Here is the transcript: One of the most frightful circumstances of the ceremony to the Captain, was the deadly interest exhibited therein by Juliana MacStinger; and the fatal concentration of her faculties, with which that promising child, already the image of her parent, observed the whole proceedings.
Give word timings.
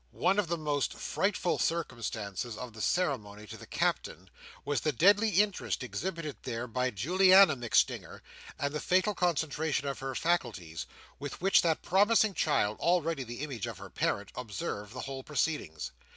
One 0.17 0.39
of 0.39 0.47
the 0.47 0.57
most 0.57 0.93
frightful 0.95 1.59
circumstances 1.59 2.57
of 2.57 2.73
the 2.73 2.81
ceremony 2.81 3.45
to 3.45 3.55
the 3.55 3.67
Captain, 3.67 4.31
was 4.65 4.81
the 4.81 4.91
deadly 4.91 5.29
interest 5.43 5.83
exhibited 5.83 6.37
therein 6.41 6.71
by 6.71 6.89
Juliana 6.89 7.55
MacStinger; 7.55 8.21
and 8.57 8.73
the 8.73 8.79
fatal 8.79 9.13
concentration 9.13 9.87
of 9.87 9.99
her 9.99 10.15
faculties, 10.15 10.87
with 11.19 11.39
which 11.39 11.61
that 11.61 11.83
promising 11.83 12.33
child, 12.33 12.79
already 12.79 13.23
the 13.23 13.41
image 13.41 13.67
of 13.67 13.77
her 13.77 13.91
parent, 13.91 14.31
observed 14.33 14.93
the 14.95 15.01
whole 15.01 15.21
proceedings. 15.21 15.91